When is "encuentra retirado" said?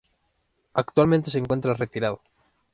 1.37-2.21